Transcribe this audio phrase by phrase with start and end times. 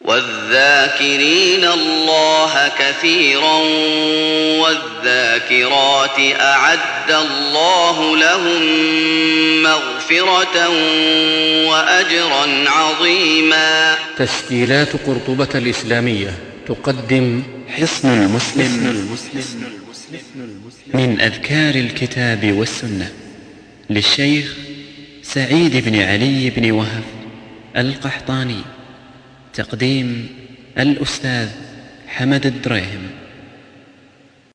[0.00, 3.56] والذاكرين الله كثيرا
[4.62, 8.62] والذاكرات أعد الله لهم
[9.62, 10.68] مغفرة
[11.68, 13.98] وأجرا عظيما.
[14.18, 16.55] تسجيلات قرطبة الإسلامية.
[16.66, 18.70] تقدم حصن المسلم
[20.94, 23.12] من أذكار الكتاب والسنة
[23.90, 24.56] للشيخ
[25.22, 27.02] سعيد بن علي بن وهب
[27.76, 28.60] القحطاني
[29.54, 30.28] تقديم
[30.78, 31.48] الأستاذ
[32.08, 33.10] حمد الدريهم